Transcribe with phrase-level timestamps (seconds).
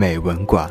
[0.00, 0.66] 美文馆》。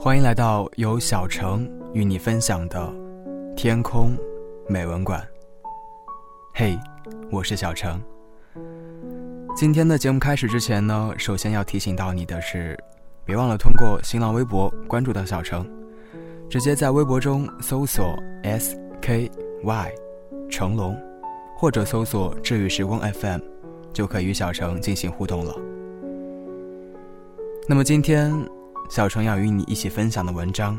[0.00, 2.78] 欢迎来到由小城与你分享的
[3.54, 4.16] 《天空
[4.66, 5.20] 美文馆》。
[6.54, 6.74] 嘿。
[7.30, 8.15] 我是小程。
[9.56, 12.78] 今天的节目开始之前呢，首先要提醒到你的是，
[13.24, 15.66] 别忘了通过新浪微博关注到小程，
[16.50, 19.30] 直接在微博中搜索 S K
[19.64, 19.92] Y
[20.50, 20.94] 成龙，
[21.56, 23.40] 或者搜索治愈时光 FM，
[23.94, 25.56] 就可以与小程进行互动了。
[27.66, 28.30] 那么今天，
[28.90, 30.78] 小程要与你一起分享的文章，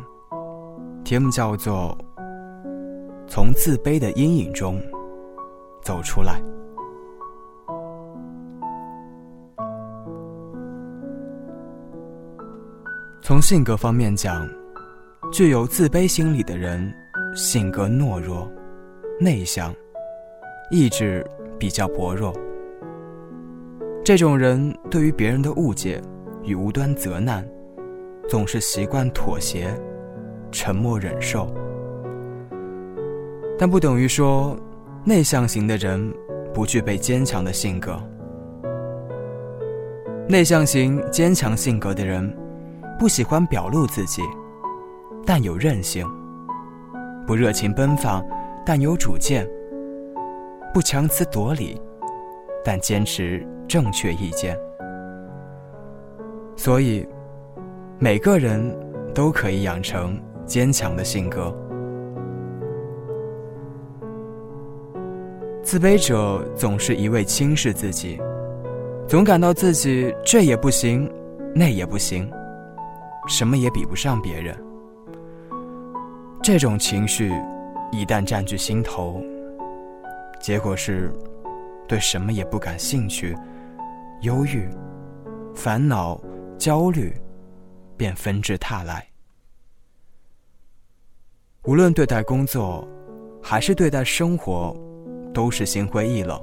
[1.03, 1.97] 题目叫做
[3.27, 4.79] 《从自卑的阴影中》。
[5.83, 6.39] 走出来。
[13.27, 14.47] 从性格方面讲，
[15.33, 16.89] 具有自卑心理的人，
[17.35, 18.49] 性格懦弱、
[19.19, 19.75] 内向，
[20.71, 22.33] 意志比较薄弱。
[24.01, 26.01] 这种人对于别人的误解
[26.41, 27.45] 与无端责难，
[28.29, 29.77] 总是习惯妥协、
[30.49, 31.53] 沉默忍受，
[33.59, 34.57] 但不等于说。
[35.03, 36.13] 内向型的人
[36.53, 38.01] 不具备坚强的性格。
[40.29, 42.33] 内向型坚强性格的人，
[42.99, 44.23] 不喜欢表露自己，
[45.23, 46.03] 但有韧性；
[47.27, 48.25] 不热情奔放，
[48.65, 49.45] 但有主见；
[50.73, 51.79] 不强词夺理，
[52.65, 54.57] 但坚持正确意见。
[56.55, 57.07] 所以，
[57.99, 58.75] 每个人
[59.13, 61.55] 都可以养成坚强的性格。
[65.61, 68.19] 自卑者总是一味轻视自己，
[69.07, 71.07] 总感到自己这也不行，
[71.53, 72.27] 那也不行，
[73.27, 74.57] 什么也比不上别人。
[76.41, 77.31] 这种情绪
[77.91, 79.21] 一旦占据心头，
[80.39, 81.11] 结果是
[81.87, 83.37] 对什么也不感兴趣，
[84.21, 84.67] 忧郁、
[85.53, 86.19] 烦恼、
[86.57, 87.13] 焦虑
[87.95, 89.05] 便纷至沓来。
[91.63, 92.87] 无论对待工作，
[93.43, 94.75] 还是对待生活。
[95.33, 96.41] 都是心灰意冷，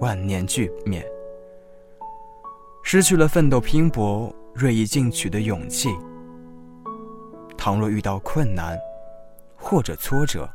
[0.00, 1.06] 万念俱灭，
[2.82, 5.88] 失去了奋斗拼搏、锐意进取的勇气。
[7.56, 8.78] 倘若遇到困难
[9.56, 10.48] 或者挫折，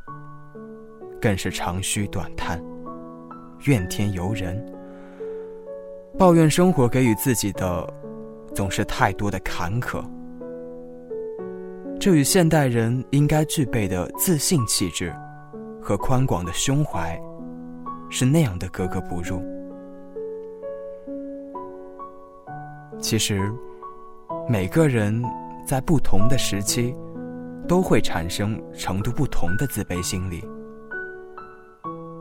[1.20, 2.62] 更是长吁短叹，
[3.64, 4.64] 怨天尤人，
[6.18, 7.86] 抱怨生活给予自己的
[8.54, 10.02] 总是太多的坎坷。
[11.98, 15.14] 这与现代人应该具备的自信气质
[15.80, 17.20] 和宽广的胸怀。
[18.10, 19.38] 是那样的格格不入。
[22.98, 23.52] 其实，
[24.50, 25.22] 每个人
[25.66, 26.94] 在不同的时期，
[27.68, 30.42] 都会产生程度不同的自卑心理。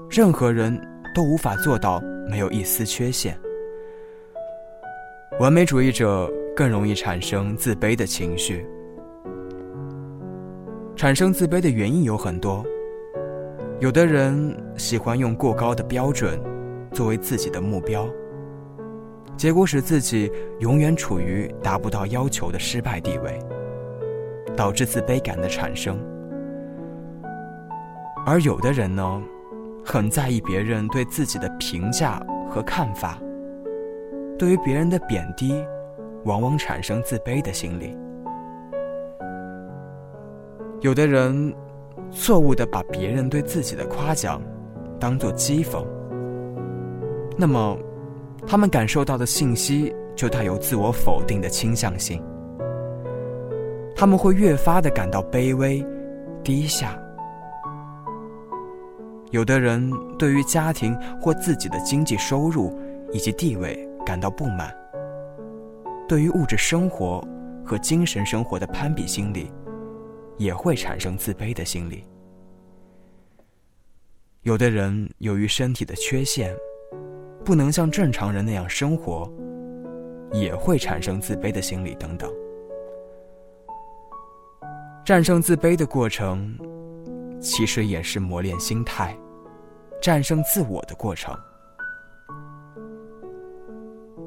[0.09, 0.77] 任何人
[1.15, 3.39] 都无法做到没有一丝缺陷。
[5.39, 8.67] 完美主义者更容易产生自卑的情绪。
[10.97, 12.61] 产生自卑的原因有很多。
[13.79, 16.37] 有的人喜欢用过高的标准
[16.91, 18.05] 作为自己的目标，
[19.37, 23.39] 结果使自己永远处于达不到要求的失败地位，
[24.55, 25.97] 导致自卑感的产生。
[28.25, 29.23] 而有的人呢，
[29.85, 32.19] 很在意别人对自己的评价
[32.49, 33.19] 和看法，
[34.37, 35.63] 对于别人的贬低，
[36.25, 37.95] 往往产生自卑的心理。
[40.81, 41.53] 有的人。
[42.09, 44.41] 错误的把别人对自己的夸奖
[44.97, 45.85] 当做讥讽，
[47.37, 47.77] 那么
[48.47, 52.23] 他们感受到的信息就带有自我否定的倾向性，
[53.93, 55.85] 他们会越发的感到卑微、
[56.43, 56.97] 低下。
[59.31, 62.73] 有的人对于家庭或自己的经济收入
[63.11, 64.73] 以及地位感到不满，
[66.07, 67.21] 对于物质生活
[67.65, 69.51] 和精神生活的攀比心理。
[70.37, 72.03] 也会产生自卑的心理。
[74.43, 76.55] 有的人由于身体的缺陷，
[77.47, 79.31] 不能像正常人那样生活，
[80.33, 82.29] 也会产生自卑的心理等等。
[85.05, 86.53] 战胜自卑的过程，
[87.39, 89.17] 其实也是磨练心态、
[90.01, 91.33] 战胜自我的过程。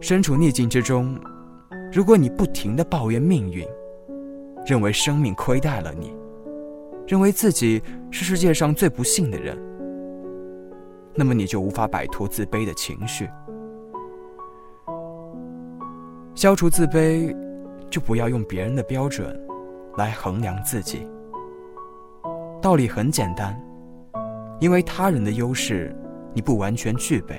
[0.00, 1.14] 身处逆境之中，
[1.92, 3.68] 如果你不停的抱怨命运，
[4.64, 6.16] 认为生命亏待了你，
[7.06, 9.58] 认为自己是世界上最不幸的人，
[11.14, 13.28] 那么你就无法摆脱自卑的情绪。
[16.34, 17.36] 消除自卑，
[17.90, 19.38] 就不要用别人的标准
[19.96, 21.06] 来衡量自己。
[22.62, 23.60] 道理很简单，
[24.60, 25.94] 因为他人的优势
[26.32, 27.38] 你不完全具备。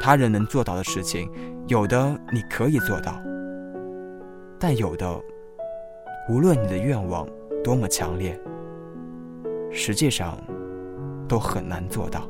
[0.00, 1.30] 他人能做到的事情，
[1.66, 3.20] 有的你可以做到，
[4.58, 5.20] 但有的，
[6.28, 7.26] 无论你的愿望
[7.64, 8.38] 多么强烈，
[9.70, 10.38] 实际上
[11.28, 12.26] 都很难做到。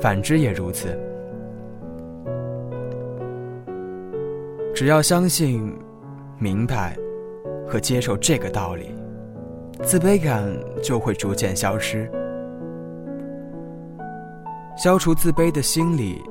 [0.00, 0.98] 反之也如此。
[4.74, 5.76] 只要相信、
[6.38, 6.96] 明白
[7.68, 8.94] 和接受这个道理，
[9.82, 10.50] 自卑感
[10.82, 12.10] 就会逐渐消失。
[14.74, 16.22] 消除自卑的心理，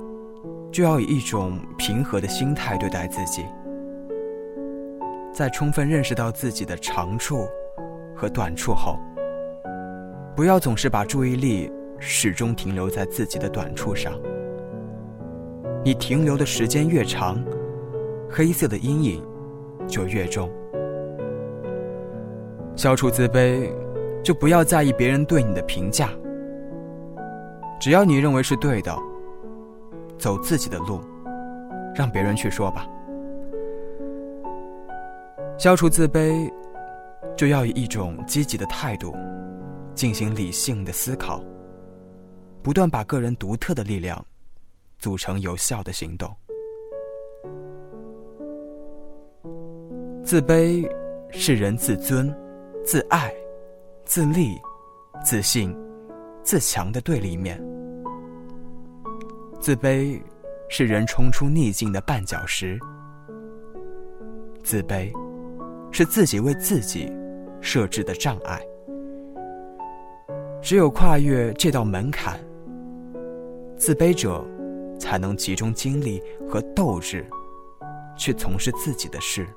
[0.72, 3.46] 就要以一种平和的心态对待自己。
[5.32, 7.48] 在充分认识到自己的长处
[8.16, 8.98] 和短处后，
[10.40, 11.70] 不要总是把注意力
[12.00, 14.14] 始终停留在自己的短处上。
[15.84, 17.44] 你停留的时间越长，
[18.32, 19.22] 黑色的阴影
[19.86, 20.50] 就越重。
[22.74, 23.70] 消除自卑，
[24.24, 26.10] 就不要在意别人对你的评价。
[27.78, 28.98] 只要你认为是对的，
[30.18, 31.02] 走自己的路，
[31.94, 32.88] 让别人去说吧。
[35.58, 36.50] 消除自卑，
[37.36, 39.14] 就要以一种积极的态度，
[40.00, 41.44] 进行理性的思考，
[42.64, 44.26] 不断把个人独特的力量
[44.98, 46.34] 组成有效的行动。
[50.24, 50.90] 自卑
[51.32, 52.34] 是人自尊、
[52.82, 53.30] 自爱、
[54.06, 54.56] 自立、
[55.22, 55.78] 自信。
[56.44, 57.62] 自强的对立面，
[59.60, 60.20] 自卑
[60.70, 62.80] 是人冲出逆境的绊脚石。
[64.64, 65.12] 自卑
[65.92, 67.12] 是自己为自己
[67.60, 68.66] 设置的障碍。
[70.62, 72.38] 只有跨越这道门槛，
[73.78, 74.46] 自卑者
[75.00, 77.26] 才能集中精力和斗志，
[78.18, 79.48] 去从事自己的事，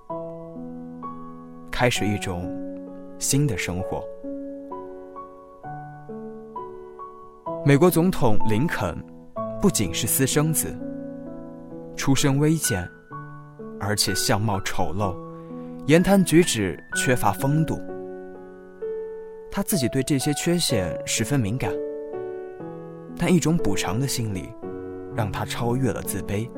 [1.73, 2.49] 开始一种
[3.19, 4.03] 新的生活。
[7.65, 8.97] 美国总统林肯
[9.61, 10.73] 不仅是私生子，
[11.97, 12.89] 出身微贱，
[13.81, 15.17] 而且相貌丑陋，
[15.87, 17.77] 言谈举止缺乏风度。
[19.55, 21.71] 他自己对这些缺陷十分敏感，
[23.19, 24.49] 但一种补偿的心理
[25.15, 26.49] 让他超越了自卑。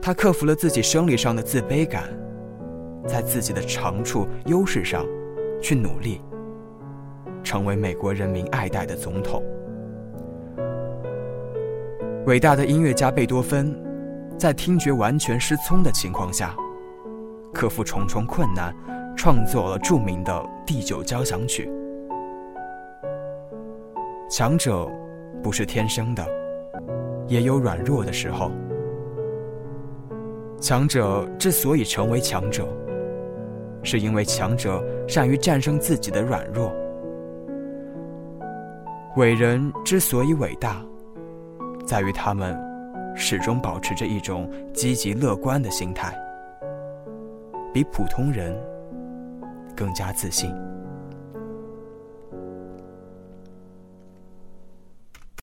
[0.00, 2.08] 他克服了自己生理上的自卑感，
[3.06, 5.04] 在自己的长处、优势上
[5.60, 6.22] 去努力，
[7.44, 9.44] 成为美国人民爱戴的总统。
[12.24, 13.78] 伟大的音乐家贝多芬，
[14.38, 16.56] 在听觉完全失聪的情况下，
[17.52, 18.74] 克服重重困难，
[19.18, 21.68] 创作了著名的第九交响曲。
[24.30, 24.88] 强者
[25.42, 26.24] 不是天生的，
[27.26, 28.52] 也有软弱的时候。
[30.60, 32.64] 强者之所以成为强者，
[33.82, 36.72] 是因为强者善于战胜自己的软弱。
[39.16, 40.80] 伟人之所以伟大。
[41.84, 42.54] 在于他们
[43.16, 46.14] 始终保持着一种积极乐观的心态，
[47.72, 48.54] 比普通人
[49.78, 50.77] 更加自信。